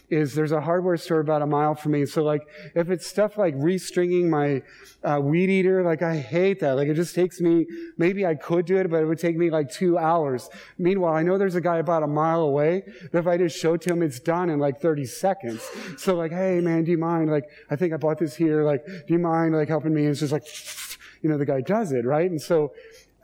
[0.09, 2.05] is there's a hardware store about a mile from me.
[2.05, 4.61] So like if it's stuff like restringing my
[5.03, 6.73] uh, weed eater, like I hate that.
[6.73, 7.65] Like it just takes me,
[7.97, 10.49] maybe I could do it, but it would take me like two hours.
[10.77, 13.77] Meanwhile, I know there's a guy about a mile away that if I just show
[13.77, 15.61] to him, it's done in like 30 seconds.
[15.97, 17.29] So like, hey man, do you mind?
[17.31, 18.63] Like, I think I bought this here.
[18.63, 20.01] Like, do you mind like helping me?
[20.01, 20.45] And it's just like,
[21.21, 22.29] you know, the guy does it, right?
[22.29, 22.73] And so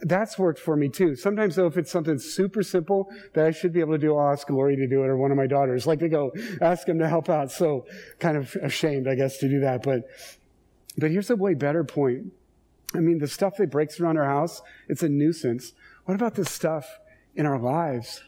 [0.03, 1.15] that's worked for me too.
[1.15, 4.31] Sometimes though, if it's something super simple that I should be able to do, I'll
[4.31, 6.99] ask Lori to do it or one of my daughters, like to go ask him
[6.99, 7.51] to help out.
[7.51, 7.85] So
[8.19, 9.83] kind of ashamed, I guess, to do that.
[9.83, 10.03] But,
[10.97, 12.33] but here's a way better point.
[12.93, 15.73] I mean, the stuff that breaks around our house, it's a nuisance.
[16.05, 16.99] What about the stuff
[17.35, 18.21] in our lives?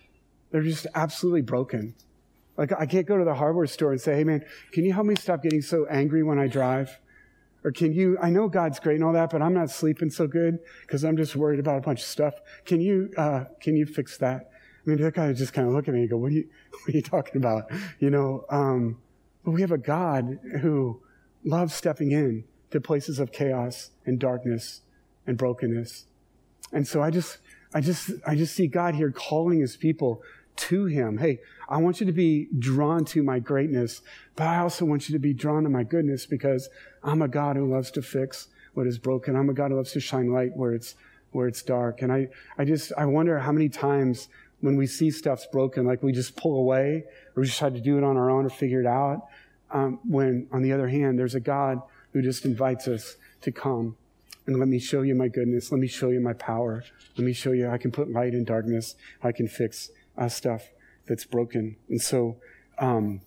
[0.51, 1.95] They're just absolutely broken.
[2.57, 5.05] Like I can't go to the hardware store and say, Hey man, can you help
[5.05, 6.99] me stop getting so angry when I drive?
[7.63, 10.27] Or can you, I know God's great and all that, but I'm not sleeping so
[10.27, 12.35] good because I'm just worried about a bunch of stuff.
[12.63, 14.51] Can you, uh, can you fix that?
[14.85, 16.47] I mean, that guy just kind of look at me and go, what are you,
[16.69, 17.71] what are you talking about?
[17.99, 18.99] You know, um,
[19.43, 21.01] but we have a God who
[21.43, 22.43] loves stepping in
[22.75, 24.81] to places of chaos and darkness
[25.25, 26.05] and brokenness.
[26.73, 27.37] And so I just,
[27.73, 30.21] I just, I just see God here calling his people
[30.57, 31.17] to him.
[31.17, 34.01] Hey, I want you to be drawn to my greatness,
[34.35, 36.69] but I also want you to be drawn to my goodness because
[37.01, 39.35] I'm a God who loves to fix what is broken.
[39.35, 40.95] I'm a God who loves to shine light where it's
[41.31, 42.01] where it's dark.
[42.01, 44.29] And I, I just I wonder how many times
[44.61, 47.03] when we see stuff's broken, like we just pull away
[47.35, 49.27] or we just try to do it on our own or figure it out.
[49.71, 51.81] Um, when on the other hand, there's a God
[52.15, 53.97] who just invites us to come
[54.47, 55.69] and let me show you my goodness.
[55.69, 56.81] Let me show you my power.
[57.17, 58.95] Let me show you I can put light in darkness.
[59.21, 60.63] I can fix uh, stuff
[61.09, 61.75] that's broken.
[61.89, 62.37] And so,
[62.79, 63.19] um,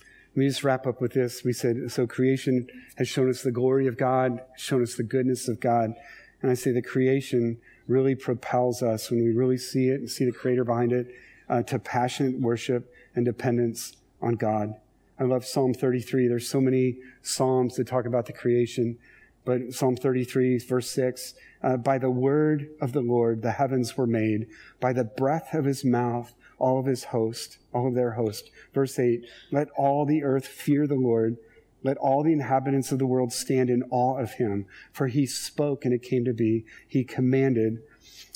[0.00, 1.44] let me just wrap up with this.
[1.44, 5.46] We said, so creation has shown us the glory of God, shown us the goodness
[5.46, 5.92] of God.
[6.40, 10.24] And I say the creation really propels us when we really see it and see
[10.24, 11.08] the creator behind it
[11.50, 14.76] uh, to passionate worship and dependence on God.
[15.22, 16.26] I love Psalm 33.
[16.26, 18.98] There's so many Psalms that talk about the creation,
[19.44, 24.08] but Psalm 33, verse 6 uh, By the word of the Lord the heavens were
[24.08, 24.48] made,
[24.80, 28.50] by the breath of his mouth all of his host, all of their host.
[28.74, 31.36] Verse 8 Let all the earth fear the Lord.
[31.84, 34.66] Let all the inhabitants of the world stand in awe of him.
[34.92, 36.64] For he spoke and it came to be.
[36.88, 37.78] He commanded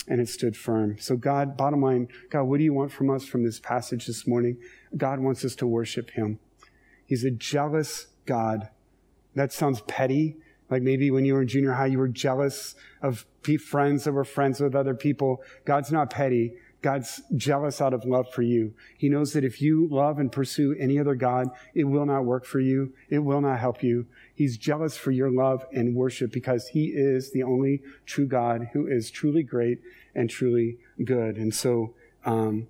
[0.07, 0.99] and it stood firm.
[1.01, 4.25] So, God, bottom line, God, what do you want from us from this passage this
[4.25, 4.59] morning?
[4.97, 6.39] God wants us to worship him.
[7.07, 8.69] He's a jealous God.
[9.35, 10.37] That sounds petty.
[10.69, 13.25] Like maybe when you were in junior high, you were jealous of
[13.61, 15.41] friends that were friends with other people.
[15.65, 16.55] God's not petty.
[16.83, 18.75] God's jealous out of love for you.
[18.97, 22.45] He knows that if you love and pursue any other God, it will not work
[22.45, 22.93] for you.
[23.09, 24.07] It will not help you.
[24.35, 28.87] He's jealous for your love and worship because he is the only true God who
[28.87, 29.81] is truly great
[30.15, 31.37] and truly good.
[31.37, 32.69] And so, um,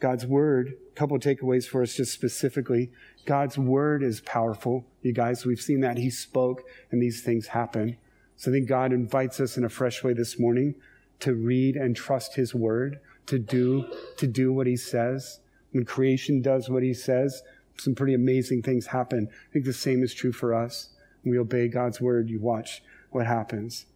[0.00, 2.90] God's word, couple of takeaways for us just specifically.
[3.24, 4.84] God's word is powerful.
[5.02, 5.96] You guys, we've seen that.
[5.96, 7.96] He spoke and these things happen.
[8.36, 10.74] So I think God invites us in a fresh way this morning
[11.20, 13.84] to read and trust his word to do,
[14.16, 15.38] to do what he says.
[15.70, 17.42] When creation does what he says,
[17.76, 19.28] some pretty amazing things happen.
[19.30, 20.90] I think the same is true for us.
[21.22, 23.86] When we obey God's word, you watch what happens.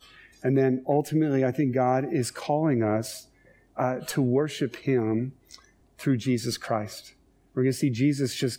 [0.44, 3.26] And then ultimately, I think God is calling us
[3.76, 5.32] uh, to worship him
[6.02, 7.14] through Jesus Christ.
[7.54, 8.58] We're going to see Jesus just,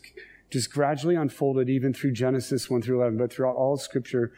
[0.49, 4.31] just gradually unfolded even through Genesis 1 through 11, but throughout all scripture,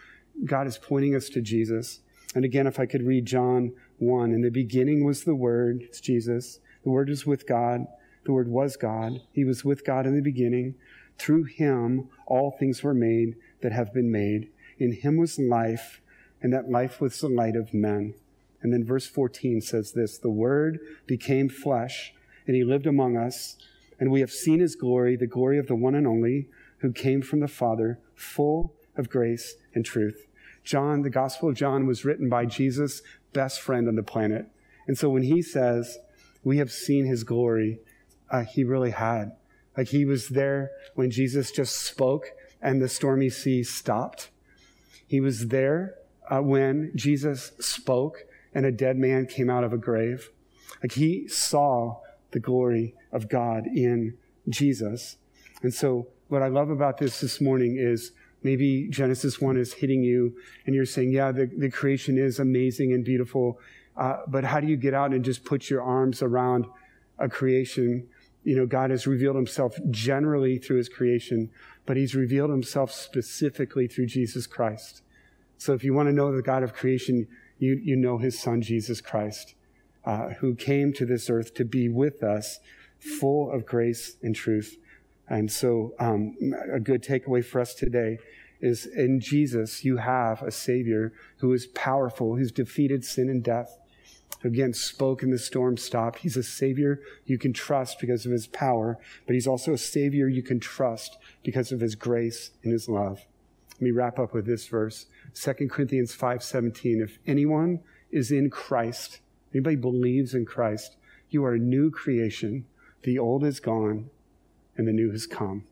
[0.44, 2.00] God is pointing us to Jesus.
[2.34, 4.32] And again, if I could read John 1.
[4.32, 6.60] In the beginning was the Word, it's Jesus.
[6.84, 7.86] The Word is with God.
[8.26, 9.22] The Word was God.
[9.32, 10.76] He was with God in the beginning.
[11.18, 14.50] Through him, all things were made that have been made.
[14.80, 16.02] In him was life,
[16.42, 18.16] and that life was the light of men.
[18.62, 22.15] And then verse 14 says this The Word became flesh,
[22.48, 23.58] and he lived among us,
[24.00, 26.48] and we have seen his glory, the glory of the one and only,
[26.80, 30.28] who came from the Father, full of grace and truth.
[30.64, 33.02] John, the Gospel of John was written by Jesus'
[33.34, 34.48] best friend on the planet.
[34.88, 36.00] And so when he says,
[36.44, 37.80] we have seen his glory,
[38.30, 39.32] uh, he really had.
[39.78, 42.32] Like he was there when Jesus just spoke
[42.62, 44.30] and the stormy sea stopped.
[45.08, 45.96] He was there
[46.30, 50.32] uh, when Jesus spoke and a dead man came out of a grave.
[50.82, 52.00] Like he saw
[52.36, 54.16] the glory of God in
[54.50, 55.18] Jesus.
[55.64, 58.12] And so what I love about this this morning is
[58.46, 60.36] Maybe Genesis 1 is hitting you
[60.68, 63.60] and you're saying, yeah, the, the creation is amazing and beautiful.
[63.98, 66.68] Uh, but how do you get out and just put your arms around
[67.18, 68.08] a creation?
[68.44, 71.50] You know, God has revealed himself generally through his creation,
[71.88, 75.02] but he's revealed himself specifically through Jesus Christ.
[75.58, 77.28] So if you want to know the God of creation,
[77.58, 79.56] you, you know his son, Jesus Christ,
[80.06, 82.60] uh, who came to this earth to be with us,
[83.00, 84.78] full of grace and truth.
[85.28, 86.36] And so, um,
[86.72, 88.20] a good takeaway for us today
[88.62, 93.80] is in Jesus, you have a Savior who is powerful, who's defeated sin and death,
[94.42, 96.20] who again spoke and the storm stopped.
[96.20, 100.28] He's a Savior you can trust because of his power, but he's also a Savior
[100.28, 103.26] you can trust because of his grace and his love.
[103.74, 105.08] Let me wrap up with this verse.
[105.34, 109.20] 2 Corinthians 5:17 If anyone is in Christ,
[109.56, 110.98] anybody believes in Christ,
[111.30, 112.66] you are a new creation.
[113.04, 114.10] The old is gone
[114.76, 115.64] and the new has come.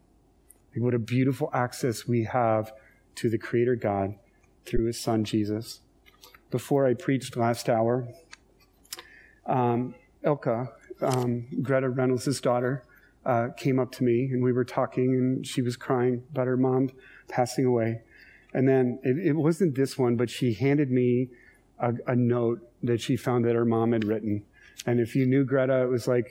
[0.75, 2.71] What a beautiful access we have
[3.15, 4.15] to the creator God
[4.65, 5.81] through his son Jesus.
[6.49, 8.07] Before I preached last hour,
[9.45, 10.71] um, Ilka,
[11.01, 12.86] um, Greta Reynolds' daughter,
[13.25, 16.57] uh, came up to me and we were talking and she was crying about her
[16.57, 16.89] mom
[17.27, 18.01] passing away.
[18.53, 21.29] And then it, it wasn't this one, but she handed me
[21.84, 24.43] a, a, note that she found that her mom had written.
[24.86, 26.29] And if you knew Greta, it was like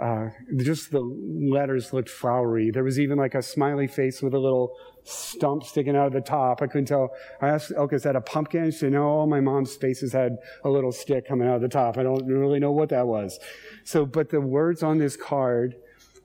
[0.00, 2.70] uh, just the letters looked flowery.
[2.70, 6.20] There was even like a smiley face with a little stump sticking out of the
[6.20, 6.62] top.
[6.62, 7.10] I couldn't tell.
[7.40, 8.70] I asked Elka, is that a pumpkin?
[8.70, 11.68] She said, no, all my mom's faces had a little stick coming out of the
[11.68, 11.98] top.
[11.98, 13.38] I don't really know what that was.
[13.84, 15.76] So, but the words on this card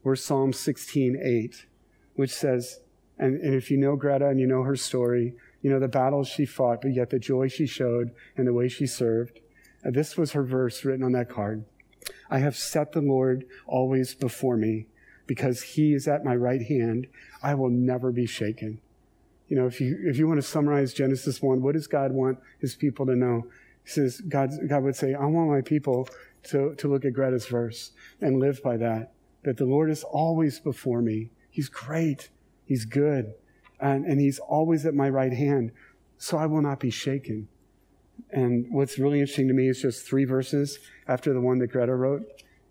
[0.03, 1.65] were Psalm 16, 8,
[2.15, 2.79] which says,
[3.19, 5.33] and, and if you know Greta and you know her story,
[5.67, 8.69] you know the battles she fought, but yet the joy she showed and the way
[8.69, 9.41] she served.
[9.83, 11.65] And this was her verse written on that card.
[12.29, 14.87] I have set the Lord always before me
[15.25, 17.07] because he is at my right hand.
[17.43, 18.79] I will never be shaken.
[19.49, 22.39] You know, if you, if you want to summarize Genesis 1, what does God want
[22.59, 23.47] his people to know?
[23.83, 26.07] He says, God, God would say, I want my people
[26.43, 27.91] to, to look at Greta's verse
[28.21, 29.11] and live by that,
[29.43, 31.31] that the Lord is always before me.
[31.49, 32.29] He's great.
[32.63, 33.33] He's good.
[33.79, 35.71] And, and he's always at my right hand.
[36.17, 37.47] So I will not be shaken.
[38.31, 41.95] And what's really interesting to me is just three verses after the one that Greta
[41.95, 42.23] wrote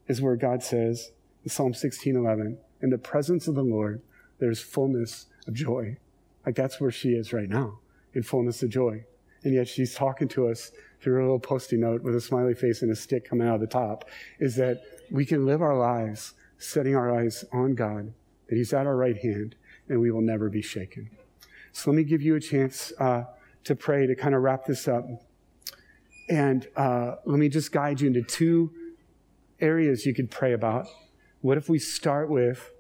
[0.09, 1.13] is where God says
[1.45, 4.03] in Psalm 16:11, "In the presence of the Lord,
[4.39, 5.99] there's fullness of joy."
[6.45, 7.79] Like that's where she is right now,
[8.13, 9.05] in fullness of joy.
[9.45, 12.83] And yet she's talking to us through a little post-it note with a smiley face
[12.83, 14.05] and a stick coming out of the top,
[14.41, 18.13] is that we can live our lives setting our eyes on God,
[18.49, 19.55] that He's at our right hand,
[19.89, 21.11] and we will never be shaken.
[21.73, 23.25] So let me give you a chance uh,
[23.65, 25.05] to pray to kind of wrap this up.
[26.29, 28.73] And uh, let me just guide you into two
[29.61, 30.87] areas you could pray about.
[31.41, 32.73] What if we start with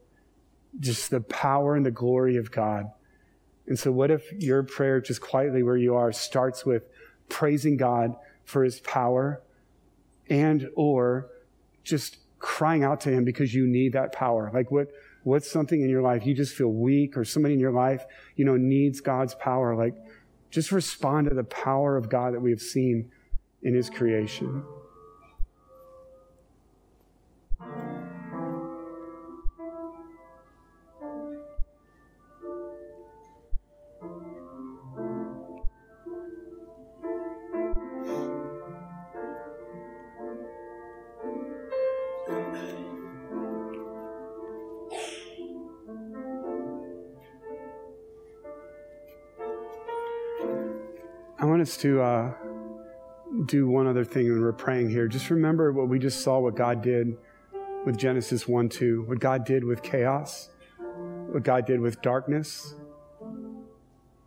[0.80, 2.86] just the power and the glory of God?
[3.66, 6.88] And so, what if your prayer, just quietly where you are, starts with
[7.28, 9.42] praising God for his power
[10.28, 11.28] and or
[11.84, 14.50] just crying out to him because you need that power?
[14.52, 14.88] Like, what,
[15.24, 18.04] what's something in your life you just feel weak or somebody in your life,
[18.36, 19.74] you know, needs God's power?
[19.74, 19.94] Like,
[20.50, 23.10] just respond to the power of God that we have seen
[23.62, 24.64] in his creation.
[51.66, 52.32] Us to uh,
[53.46, 55.08] do one other thing when we're praying here.
[55.08, 57.16] Just remember what we just saw, what God did
[57.84, 60.50] with Genesis 1 2, what God did with chaos,
[61.32, 62.76] what God did with darkness,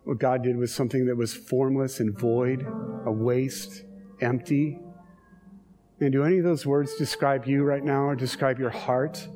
[0.04, 2.66] what God did with something that was formless and void,
[3.06, 3.84] a waste,
[4.20, 4.78] empty.
[5.98, 9.26] And do any of those words describe you right now, or describe your heart,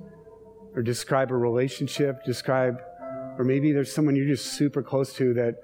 [0.74, 2.82] or describe a relationship, describe,
[3.38, 5.54] or maybe there's someone you're just super close to that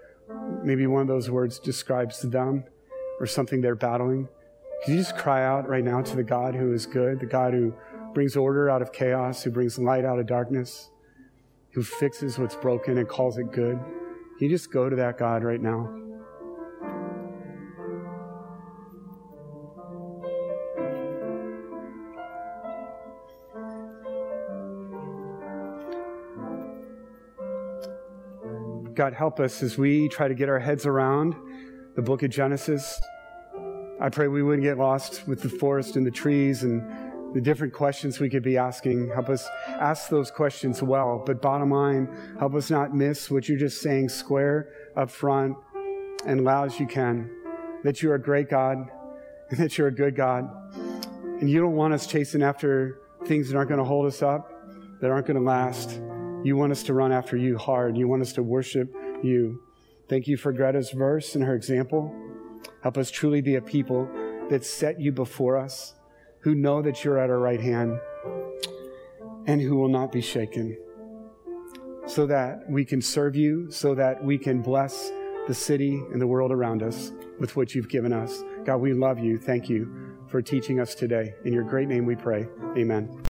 [0.64, 2.64] maybe one of those words describes them?
[3.20, 4.26] or something they're battling,
[4.82, 7.52] could you just cry out right now to the God who is good, the God
[7.52, 7.74] who
[8.14, 10.90] brings order out of chaos, who brings light out of darkness,
[11.74, 13.78] who fixes what's broken and calls it good?
[13.78, 15.94] Can you just go to that God right now?
[29.01, 31.34] God, help us as we try to get our heads around
[31.96, 33.01] the book of Genesis.
[33.98, 37.72] I pray we wouldn't get lost with the forest and the trees and the different
[37.72, 39.09] questions we could be asking.
[39.09, 41.22] Help us ask those questions well.
[41.24, 45.57] But bottom line, help us not miss what you're just saying square up front
[46.26, 47.30] and loud as you can
[47.84, 48.86] that you're a great God
[49.48, 50.46] and that you're a good God.
[51.40, 54.53] And you don't want us chasing after things that aren't going to hold us up,
[55.01, 55.98] that aren't going to last.
[56.43, 57.97] You want us to run after you hard.
[57.97, 59.62] You want us to worship you.
[60.09, 62.14] Thank you for Greta's verse and her example.
[62.82, 64.09] Help us truly be a people
[64.49, 65.95] that set you before us,
[66.41, 68.01] who know that you're at our right hand,
[69.47, 70.76] and who will not be shaken,
[72.07, 75.12] so that we can serve you, so that we can bless
[75.47, 78.43] the city and the world around us with what you've given us.
[78.64, 79.36] God, we love you.
[79.38, 81.34] Thank you for teaching us today.
[81.45, 82.47] In your great name we pray.
[82.76, 83.11] Amen.